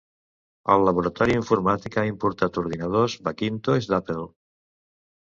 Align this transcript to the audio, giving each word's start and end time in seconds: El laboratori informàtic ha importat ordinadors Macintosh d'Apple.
El 0.75 0.85
laboratori 0.85 1.35
informàtic 1.39 1.97
ha 2.03 2.05
importat 2.11 2.57
ordinadors 2.63 3.17
Macintosh 3.29 3.91
d'Apple. 3.93 4.25